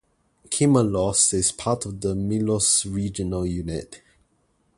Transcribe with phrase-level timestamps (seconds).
[0.49, 4.01] Kimolos is part of the Milos regional unit.